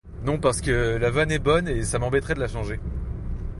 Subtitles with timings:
[0.23, 2.79] Non parce que la vanne est bonne, et ça m’embêterait de la changer.